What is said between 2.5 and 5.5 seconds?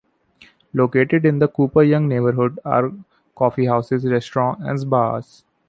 are coffeehouses, restaurants, and bars.